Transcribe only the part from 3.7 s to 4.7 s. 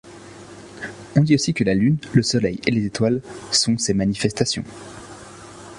ses manifestations.